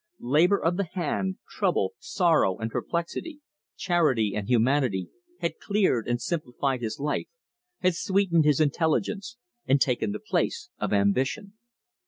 [0.17, 3.39] Labour of the hand, trouble, sorrow, and perplexity,
[3.77, 5.09] charity and humanity,
[5.41, 7.27] had cleared and simplified his life,
[7.81, 9.37] had sweetened his intelligence,
[9.67, 11.53] and taken the place of ambition.